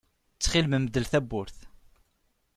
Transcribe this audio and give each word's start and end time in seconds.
Ttxil-m 0.35 0.73
mdel 0.83 1.05
tawwurt. 1.11 1.59